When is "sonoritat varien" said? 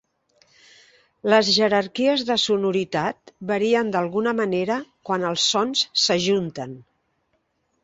2.45-3.93